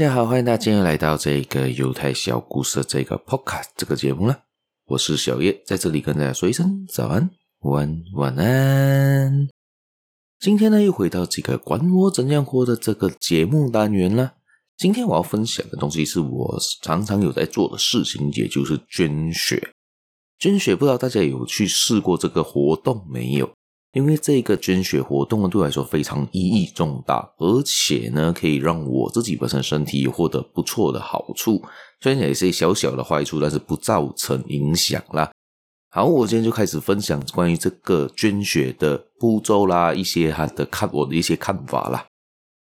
[0.00, 4.44] 大家好，欢迎大家今天来到这个犹太小故事这个 podcast 这个节目了。
[4.86, 7.28] 我是小叶，在这里跟大家说一声早安、
[7.58, 9.46] 晚、晚安。
[10.38, 14.36] 今天呢，又回到这个管我怎样活的这个节目单元了。
[14.78, 19.74] 今天我要分享的东西是我常常有在做的事情，也就是捐血。
[20.38, 23.52] 捐血，不知道大家有去试过这个活动没有？
[23.92, 31.60] 因为这个捐血活动呢，对我来说非常意义重大，而且呢，可以让我自己本身身体获得不错的好处，
[32.00, 35.32] 虽然也是小小的坏处，但是不造成影响啦。
[35.90, 42.06] 好，我今天就开始分享关于这个捐血的步骤啦，一些他的看我的一些看法啦。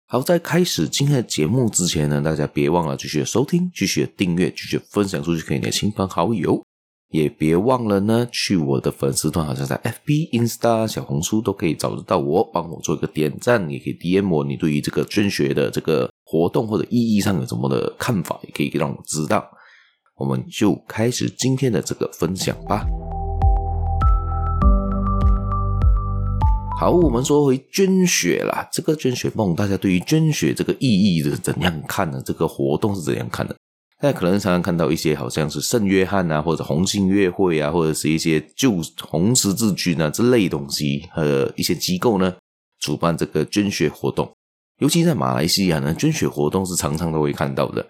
[0.06, 6.64] 好，在开始今天的节目之前呢，大家别忘了继续收听、继续订阅、继续分享出去给你的亲朋好友。
[7.11, 19.42] 也别忘了呢，去我的粉丝团，好像在 FB、Insta、小红书都可以找得到我，帮我做一个点赞，也可以 DM 我，你对于这个捐血的这个活动或者意义上有什么的看法，也可以让我知道。
[20.17, 22.84] 我们就开始今天的这个分享吧。
[26.78, 32.20] 好，我们说回捐血啦，这个捐血梦，大家对于捐血这个意义是怎样看的？
[32.20, 33.56] 这个活动是怎样看的？
[34.00, 42.32] 大家可能常常看到一些好像是圣约翰啊，或者红新月会啊，或者是一些旧红十字军啊之类东西，和一些机构呢
[42.78, 44.30] 主办这个捐血活动。
[44.80, 47.84] 尤其在马来西亚呢，捐血活动是常常都会看到的，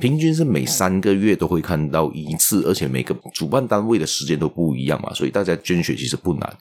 [0.00, 6.56] 平均是每三个月都会看到一次，而且每个主办单位的时间都不一样嘛，所以大家捐血其实不难。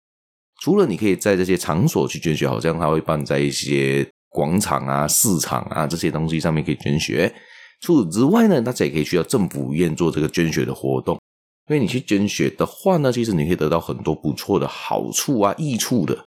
[0.62, 7.34] 除了你可以在这些场所去捐血，好像它会办在一些广场啊、市场啊这些东西上面可以捐血。
[7.80, 11.18] 除此之外呢，大家也可以去到政府医院做这个捐血的活动。
[11.68, 16.24] 因为你去捐血的话呢，其实你可以得到很多不错的好处啊、益处的。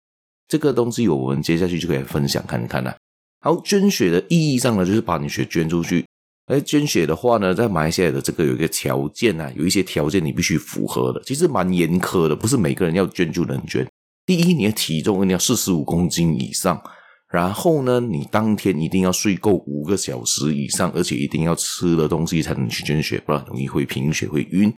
[0.48, 2.96] 这个东西我们接下去就可以分享看看了。
[3.42, 6.06] 好，捐血的意义上呢，就是把你血捐出去。
[6.48, 13.86] 而捐血的话呢，在马来西亚的这个有一个条件啊，有一些条件你必须符合的，其实蛮严苛的，不是每个人要捐就能捐。
[14.26, 16.82] 第一，你的体重一定要四十五公斤以上。
[17.30, 24.74] 然后呢，你当天一定要睡够五个小时以上，而且一定要吃了东西才能去捐血，不然容易会贫血、会晕。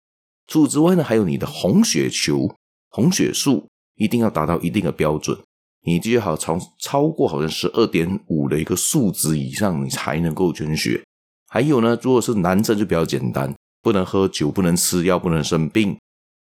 [0.48, 2.50] 除此之外呢，还有你的红血球、
[2.90, 5.38] 红血素一定要达到一定的标准，
[5.86, 11.04] 你最好超超过好像十二点五的一个数值以上，你才能够捐血。
[11.50, 15.98] 还有呢，如果是男生就比较简单，不能喝酒，不能吃药，不能生病。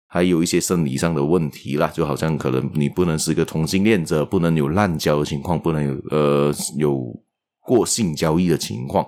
[0.09, 7.13] 还有一些生理上的问题啦，就好像可能你不能是个同性恋者，不能有滥交的情况，不能有呃有
[7.59, 9.05] 过性交易的情况。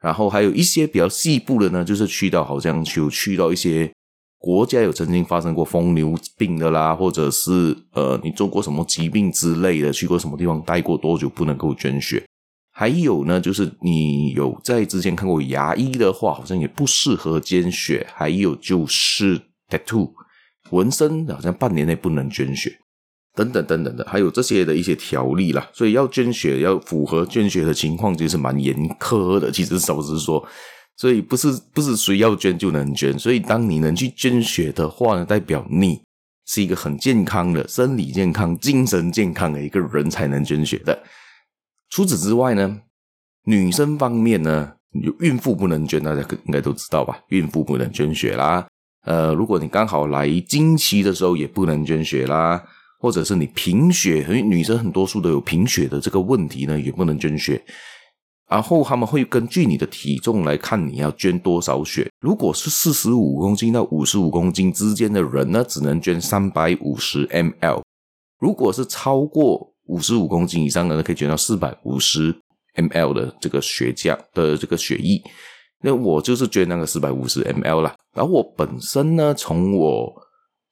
[0.00, 3.90] 然后还有一些比较细部的呢，就是去到好像就去到一些
[4.38, 12.22] 国家有曾经发生过疯牛病的啦，或者是呃你做过什么疾病之类的，去过什么地方待过多久不能够捐血。
[12.70, 18.06] 还有呢，就是你有在之前看过牙医的话，好像也不适合捐血。
[18.14, 19.47] 还有就是。
[19.68, 20.10] Tattoo
[20.70, 22.78] 纹身好像半年内不能捐血，
[23.34, 25.66] 等等等等的，还有这些的一些条例啦。
[25.72, 29.50] 所以要捐血要符合捐血的情况，就是蛮严苛的。
[29.52, 30.46] 其实老实说，
[30.96, 33.18] 所以不是不是谁要捐就能捐。
[33.18, 36.02] 所以当你能去捐血的话呢，代表你
[36.46, 41.02] 是一个很健康的、生理健康、精神健康的一个人才能捐血的。
[41.88, 42.80] 除此之外呢，
[43.44, 47.18] 女生方面呢，有孕妇不能捐，大家应该都知道吧？
[47.28, 48.66] 孕妇不能捐血啦。
[49.04, 52.62] 呃，如果你刚好来经期的时候，也不能捐血啦，
[52.98, 57.62] 或者是你贫血，因为女生很多数都有贫血的这个问题呢，也不能捐血。
[58.50, 62.10] 然后他们会根据你的体重来看你要捐多少血。
[62.20, 67.82] 如果是四十五公斤到五十五公斤之间的人呢，只能捐三百五十 ml。
[68.40, 72.34] 如果是超过五十五公斤以上的呢，可以捐到四百五十
[72.76, 75.22] ml 的这个血浆的这个血液。
[75.82, 80.12] 那我就是捐那个四百五十 ml 啦，然后我本身呢，从我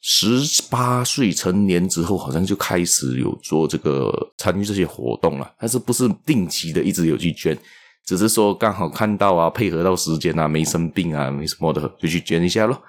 [0.00, 7.56] 十八岁成年之后，好像就开始有做这个参与这些活动了，但是不是定期的一直有去捐，
[8.04, 12.82] 只是说刚好看到啊，配合到时间啊，没生病啊，没什么的，就去捐一下咯。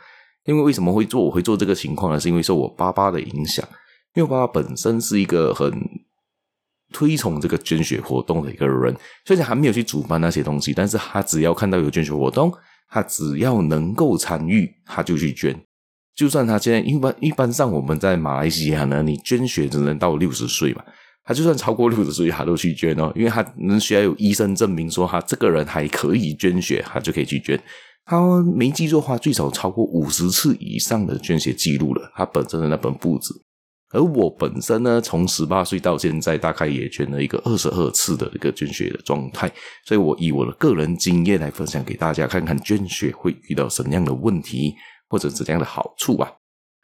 [0.46, 2.20] 因为为什么会做，我会做这个情况呢？
[2.20, 3.64] 是因为受我爸爸的影响，
[4.16, 5.72] 因为我爸爸本身是一个很。
[6.94, 8.96] 推崇这个捐血活动的一个人，
[9.26, 12.50] 虽然还没有去主办那些东西，但是他只要看到有捐血活动，
[12.90, 15.60] 他只要能够参与，他就去捐。
[16.16, 20.84] 就算他现在一般一般上我们在马来西亚呢，你捐血只能到六十岁嘛，
[21.24, 27.60] 他就算超过六十岁，他都去捐哦，因为他能需要有医生证明说他这个人还可以捐血，他就可以去捐。
[28.06, 33.44] 他没记错的话，最少超过五十次以上的捐血记录了，他本身的那本簿子。
[33.92, 39.50] 而我本身呢，从十八岁到现在，大概也捐了一个二十二次的一个捐血的状态，
[39.86, 44.76] 所以我以我的个人经验来分享给大家，看看捐血会遇到什么样的问题，
[45.08, 46.30] 或者怎样的好处啊。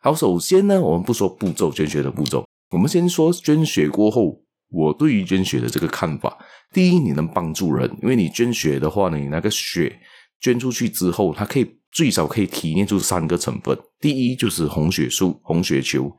[0.01, 6.37] 好，首先呢，我们不说步骤，捐血的步骤，我们先说捐血过后，我对于捐血的这个看法。
[6.73, 9.99] 第一，你能帮助人，因为你捐血的话呢，你那个血
[10.39, 13.77] 捐出去之后，它可以最少可以提炼出三个成分。
[13.99, 16.11] 第一就是红血素、红血球，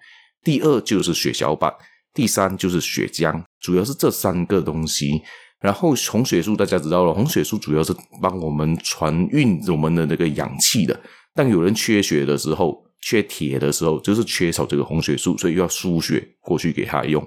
[0.45, 1.73] 第二就是血小板，
[2.13, 5.23] 第三就是血浆，主要是这三个东西。
[5.61, 11.01] 然后红血素大家知道了，红血素主要是帮我们传运我们的那个氧气的。
[11.35, 17.27] 当有人缺血的时候，缺铁的时候，就是缺少这个红血素，所以要输血过去给他用。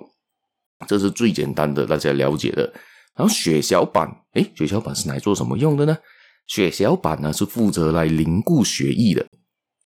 [0.87, 2.71] 这是最简单的，大家了解的。
[3.15, 5.97] 然后血小板，诶，血小板是来做什么用的呢？
[6.45, 9.25] 血小板呢是负责来凝固血液的。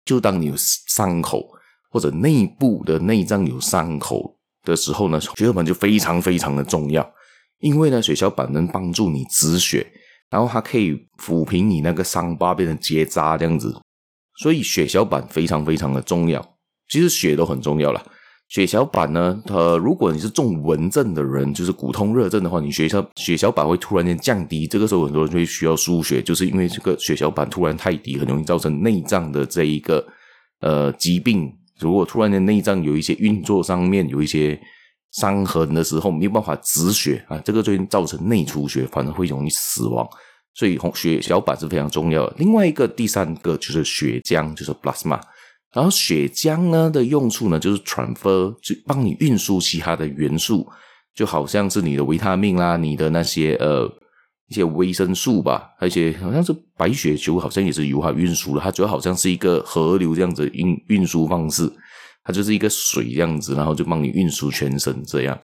[0.04, 1.44] 就当你有伤口
[1.90, 7.08] 或者内部的内脏有伤口的时候呢，血小板就非常非常的重要。
[7.60, 9.84] 因为呢，血小板能帮助你止血，
[10.30, 13.76] 然后它可以抚平你那个伤疤变成结扎这样子。
[14.40, 16.40] 所以血小板非常非常的重要。
[16.88, 18.00] 其实血都很重要啦。
[18.48, 30.06] 血小板呢，它如果你是重纹症的人，就是骨痛热症的话，你血小血小板会突然间降低，这个时候很多人就会需要输血，就是因为这个血小板突然太低，很容易造成内脏的这一个
[30.60, 31.52] 呃疾病。
[31.78, 34.58] 如果突然间内脏有一些运作上面有一些
[35.12, 40.06] 伤痕的时候，没有办法止血啊，这个就会造成内出血，反而会容易死亡。
[40.54, 42.34] 所以红血小板是非常重要的。
[42.36, 45.20] 另外一个第三个就是血浆，就是 plasma。
[45.72, 50.66] 然后血浆呢的用处呢，就是 transfer，就帮你运输其他的元素，
[51.14, 53.88] 就好像是你的维他命啦，你的那些呃
[54.48, 58.60] 一些维生素吧，而且好像是白血球，好像也是由它运输的。
[58.60, 61.70] 它主要好像是一个河流这样子运运输方式，
[62.24, 65.38] 它就是一个水这样子，然后就帮你运输全身这样。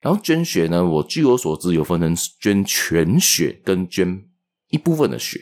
[0.00, 4.22] 然后捐血呢，我据我所知有分成捐全血跟捐
[4.70, 5.40] 一部分的血。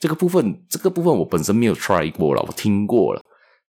[0.00, 3.22] 这个部分，这个部分我本身没有 try 过了，我听过了。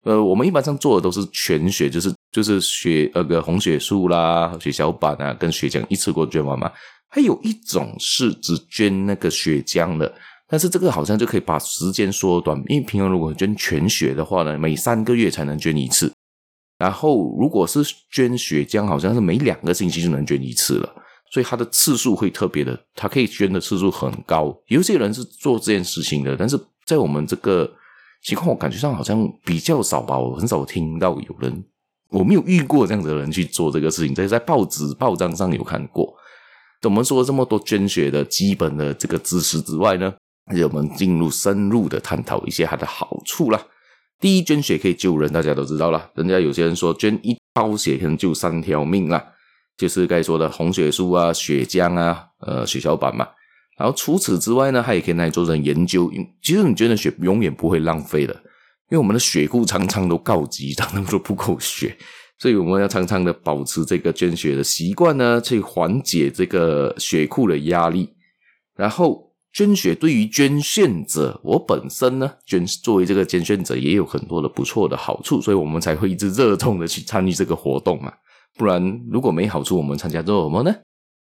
[0.03, 6.71] 呃，我们一般上做的都是全血，就是就是血那个红血素啦、血小板啊，跟血浆一次过捐完嘛。
[7.09, 10.13] 还有一种是只捐那个血浆的，
[10.47, 16.11] 但是这个好像就可以把时间缩短，因为平常如果捐全血的话呢，每三个月才能捐一次。
[16.77, 20.89] 然后如果是捐血浆，好像是每两个星期就能捐一次了，
[21.31, 24.55] 所以它的次数会特别的，它可以捐的次数很高。
[24.67, 27.69] 有些人是做这件事情的，但是在我们这个。
[28.21, 31.63] 情况我感觉上好像比较少吧，我很少听到有人，
[32.09, 34.13] 我没有遇过这样子的人去做这个事情。
[34.13, 36.13] 这在报纸报章上有看过。
[36.83, 40.13] 我们说这么多捐血的基本的这个知识之外呢，
[40.63, 43.61] 我们进入深入的探讨一些它的好处啦。
[44.19, 46.09] 第一，捐血可以救人，大家都知道啦。
[46.15, 49.23] 人家有些人说捐一包血可能救三条命啦，
[49.77, 53.27] 就是该说的红血素啊、血浆啊、呃血小板嘛。
[53.77, 56.11] 然后除此之外呢，它也可以拿来做成研究。
[56.41, 58.33] 其实你捐的血永远不会浪费的，
[58.89, 61.97] 因为我们的血库常常都告急，常常都不够血，
[62.39, 68.09] 所以我们要常常的保持这个捐血的习惯呢，去缓解这个血库的压力。
[68.75, 78.13] 然后捐血对于捐献者，我本身呢，捐作为这个捐献者也有很多的不错的好处，所以我们才会一直热衷的去参与这个活动嘛。
[78.57, 80.73] 不然如果没好处，我们参加做什么呢？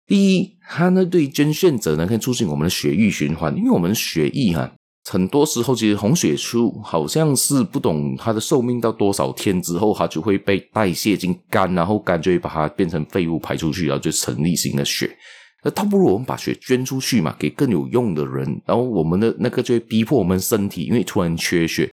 [0.07, 4.73] 第一，它呢对捐献者呢可以促进我们的血液循环，因为我们血液哈，
[5.11, 15.15] 很多时候其实红血素好像是不懂它的寿命到多少天之后，它就会被代谢进肝，然后肝就会把它变成废物排出去，然后就成立新的血。
[15.63, 21.91] 那倒不如我们把血捐出去嘛，给更有用的人，然后我们的那个就会逼迫我们身体，因为突然缺血，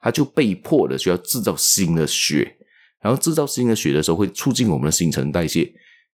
[0.00, 2.56] 它就被迫的需要制造新的血，
[3.02, 5.70] 然后制造新的血的时候会促进我们的新陈代谢。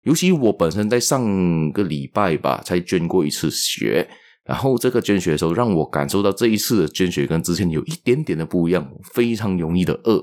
[0.05, 4.09] 尤其我本身在上个礼拜吧，才捐过一次血，
[4.49, 10.15] 然后这个捐血的时候，让我感受到这一次的捐血跟之前有一点点的不一样，非常容易的饿，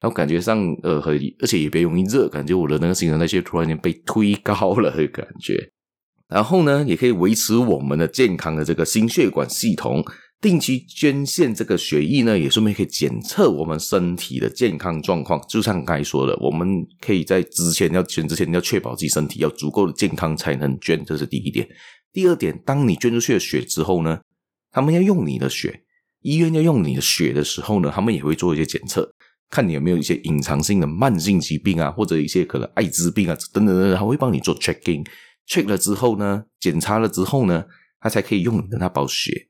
[0.00, 5.70] 然后感觉上呃，和而且也别容易热，感觉我的那个新陈代谢突然间被推高了的感觉，
[6.28, 10.02] 然后呢，也可以维持我们的健康的这个心血管系统。
[10.40, 15.40] 定期捐献这个血液呢，也顺便可以检测我们身体的健康状况。
[15.48, 21.66] 就像刚才说的，我们可以在之前要捐之前要确保自己身体要足够的健康才能捐，这是第一点。
[22.14, 24.20] 第二点，当你捐出去的血之后呢，
[24.70, 25.82] 他们要用你的血，
[26.20, 29.12] 医院要用你的血的时候呢，他们也会做一些检测，
[29.50, 37.64] 看你有没有一些隐藏性的慢性疾病啊，或者一些可能艾滋病啊等等等等，他会帮你做 checking，check 了之后呢，检查了之后呢，
[37.98, 39.48] 他才可以用你的那包血。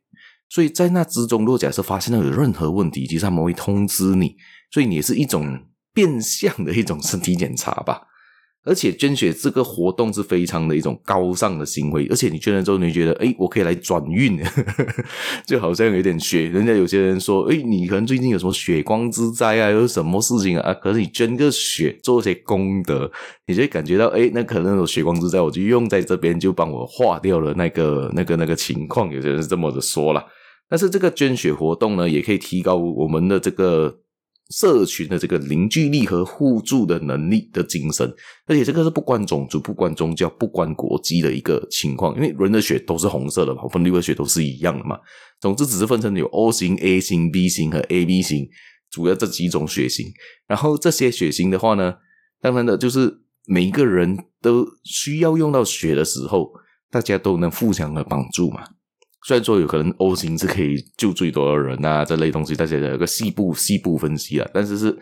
[0.48, 4.36] 所以在那之中，如果假设发现到有任何问题，其实他们会通知你，
[4.70, 8.06] 所以你也是一种变相的一种身体检查吧。
[8.64, 14.40] 而且捐血这个活动是非常的一种高尚的行为，而且你捐了之后，你觉得，哎，我可以来转运，
[15.46, 16.48] 就好像有点血。
[16.48, 20.72] 人家有些人说，哎，你可能最近有什么血光之灾啊，有什么事情啊？
[20.74, 23.10] 可是你捐个血，做些功德，
[23.46, 29.12] 你就会感觉到，哎，那可能有血光之灾，我就用在这边，就帮我化掉了那个、那个、 那个情况。
[29.12, 30.24] 有些人是这么的说啦。
[30.70, 33.98] 但是这个捐血活动呢，也可以提高我们的这个。
[34.50, 38.06] 社群的这个凝聚力和互助的能力的精神，
[38.46, 44.98] 而且这个是不关种族、不关宗教、不关国籍的一个情况，因为人的血都是红色的嘛，分泌的血都是一样的嘛。
[45.40, 48.48] 总之，只是分成有 O 型、A 型、B 型和 AB 型，
[48.90, 50.06] 主要这几种血型。
[50.46, 51.94] 然后这些血型的话呢，
[52.40, 56.52] 当然的，就是每一个人都需要用到血的时候，
[56.90, 58.62] 大家都能互相的帮助嘛。
[59.26, 64.96] 虽然说有可能 O 型是可以救最多的人啊，这类东西大家有个细部细部分析啊，但是是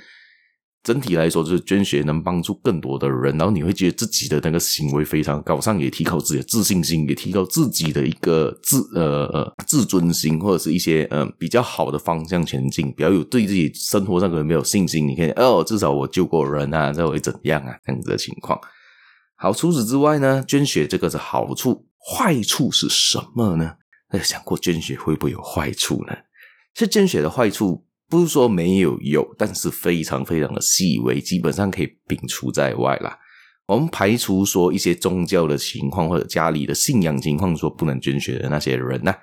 [0.85, 17.75] 整体来说，就是捐血能帮助更多的人，然后你会觉得自己的那个行为非常高尚，也提高自己的自信心，也提高自己的一个自呃呃自尊心，或者是一些呃比较好的方向前进，比较有对自己生活上可能没有信心，你看哦，至少我救过人啊，这会怎样啊？
[17.85, 18.57] 这样子的情况。
[19.37, 23.75] 好，除此之外呢，捐血这个是好处，坏处是什么呢？
[24.12, 26.14] 那想过捐血会不会有坏处呢？
[26.75, 33.19] 其实捐血的坏处不是说没有有，但是非常非常的细微，基本上可以摒除在外啦。
[33.66, 39.14] 我们排除说一些宗教的情况或者家里的信仰情况，说不能捐血的那些人呢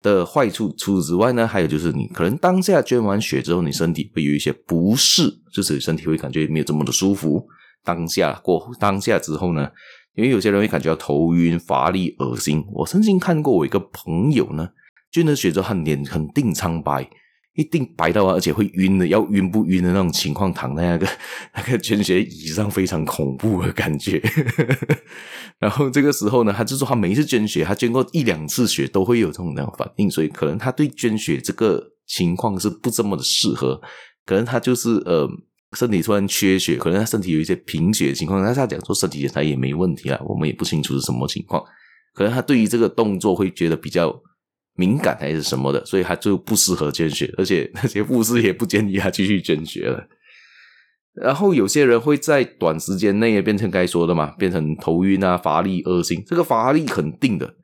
[0.00, 0.72] 的坏处。
[0.78, 7.44] 除此之外呢，还有就是你可能当下捐完血之后，你身体会有一些不适，就是身体会感觉没有这么的舒服。
[7.82, 9.70] 当下过当下之后呢？
[10.20, 12.62] 因为有些人会感觉到头晕、乏力、恶心。
[12.72, 14.68] 我曾经看过我一个朋友呢，
[15.10, 17.08] 捐了血之后，他脸很定苍白，
[17.54, 21.08] 一定白到啊，而且会晕的，要晕不晕的那种情况，躺在那个
[21.56, 24.22] 那个捐血椅上，非常恐怖的感觉。
[25.58, 33.80] 然后这个时候呢，他就说他每一次捐血，他捐过一两次血，都会有这种那种反应，所以可能他对捐血这个情况是不这么的适合，
[34.26, 35.28] 可能他就是呃。
[35.76, 41.62] 身体突然缺血，可能他身体有一些贫血的情况，但是他讲说身体检查也没问题啊，我们也不清楚是什么情况。
[42.12, 44.12] 可能他对于这个动作会觉得比较
[44.74, 50.08] 敏感还是什么的，所以他就不适合捐血，而且那些护士也不建议他继续捐血了。
[51.12, 56.22] 然后有些人会在短时间内也变成该说的嘛，变成头晕啊、乏力、恶心。
[56.26, 57.54] 这个乏力肯定的，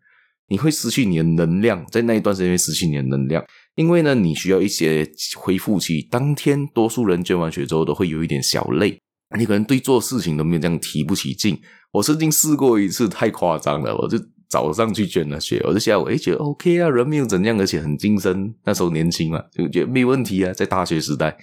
[0.49, 3.45] 你会失去你的能量，在那一段时间会失去你的能量。
[3.77, 6.03] 因为呢，你需要一些恢复期。
[6.11, 8.99] 当天多数人捐完血之后都会有一点小累，
[9.39, 11.61] 你可能对做事情都没有这样提不起劲。
[11.93, 13.95] 我曾经试过一次，太夸张了。
[13.97, 14.19] 我就
[14.49, 18.55] 早上去捐了血，我就下午诶觉得 OK 啊，人没有怎样，而且很精神。
[18.65, 21.37] 那时候年轻嘛，就觉得没问题啊，在大学时代。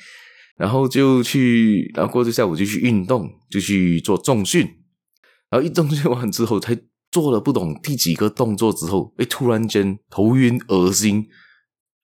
[0.57, 4.61] 然后就去，然后过去下午就去运动，就去做重训。
[5.51, 6.75] 然后一重训完之后，才
[7.11, 11.27] 做了不懂第几个动作之后，诶突然间头晕恶心。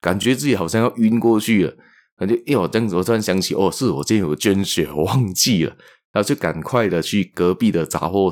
[0.01, 1.73] 感觉自己好像要晕过去了，
[2.17, 5.75] 感觉哎呦，这样子我突然想起，哦，是我今天有个捐血，我忘记了，
[6.11, 8.29] 然后就赶快的去隔壁的杂货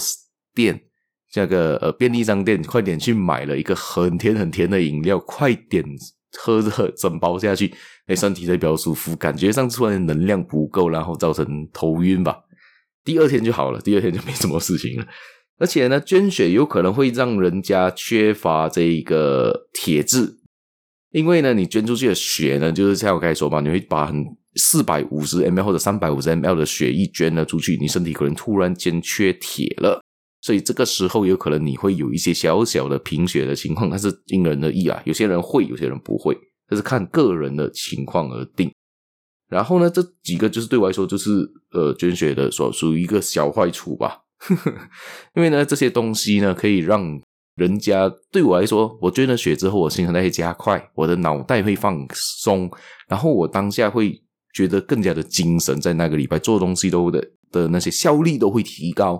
[0.56, 0.82] 店，
[1.32, 5.84] 这个呃便利商店，快点去买了一个很甜很甜的饮料，快点
[6.38, 7.74] 喝着整包下去，
[8.08, 12.38] 哎，身体才比较舒服，感觉上突然能量不够，然后造成头晕吧。
[13.04, 15.08] 第二天就好了，第二天就没什么事情了。
[15.60, 20.37] 而且呢，捐血有可能会让人家缺乏这一个铁质。
[21.18, 24.24] 因为呢，你捐出去的血呢，就是像我刚才说嘛，你会把很
[24.56, 30.00] 四百五十 ml 或者三百五十 ml 的血一捐了出去，你身体可能突然间缺铁了，
[30.42, 36.38] 所以这个时候有可能你会有一些小小的贫血的情况，但是因人而异啊，有些人会，有些人不会，
[36.70, 38.72] 这是看个人的情况而定。
[39.50, 41.32] 然后呢，这几个就是对我来说就是
[41.72, 44.20] 呃捐血的所属于一个小坏处吧，
[45.36, 47.20] 因为呢这些东西呢可以让。
[47.58, 52.70] 人家对我来说，我捐了血之后，我心跳会加快，我的脑袋会放松，
[53.10, 54.22] 然后我当下会
[54.54, 57.20] 觉得更加的精神，在那个礼拜做东西都的
[57.52, 59.20] 的那些效率都会提高。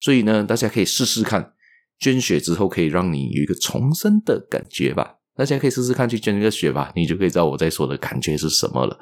[0.00, 1.54] 所以呢，大家可以试试看，
[1.98, 5.14] 捐血之后可以让你有一个重生的感觉吧。
[5.34, 8.98] 大家可以试试看去捐一个血吧，你就可以知道我在说的感觉是什么了。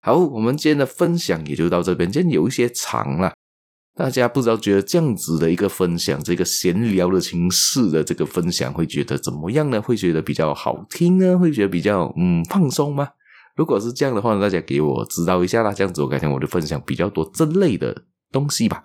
[0.00, 3.33] 好，我们今天的分享也就到这边，今天有一些长了。
[3.96, 9.80] 大家不知道觉得这样子的一个分享，这个闲聊的形式的这个分享，会觉得怎么样呢？
[9.80, 11.38] 会觉得比较好听呢？
[11.38, 13.10] 会觉得比较嗯放松吗？
[13.54, 15.72] 如果是这样的话，大家给我指导一下啦。
[15.72, 18.84] 这样子我改天我就分享比较多这类的东西吧。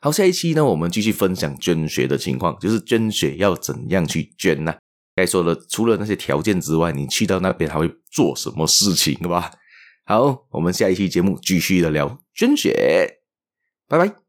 [0.00, 4.74] 好，下一期呢，我们继续分享捐血的情况，就是捐血要怎样去捐呢？
[5.14, 9.52] 该说的除了那些条件之外，你去到那边还会做什么事情，吧？
[10.04, 13.20] 好，我们下一期节目继续的聊捐血，
[13.88, 14.23] 拜拜。